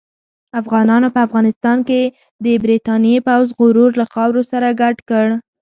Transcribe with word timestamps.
افغانانو 0.59 1.07
په 1.15 1.19
افغانستان 1.27 1.77
کې 1.87 2.01
د 2.43 2.45
برتانیې 2.63 3.19
پوځ 3.27 3.47
غرور 3.57 3.91
له 4.01 4.05
خاورو 4.13 4.41
سره 4.51 4.67
ګډ 4.81 4.95
کړ. 5.09 5.27